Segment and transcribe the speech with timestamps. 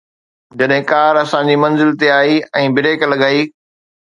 [0.61, 3.47] جڏهن ڪار اسان جي منزل تي آئي ۽ بريڪ لڳائي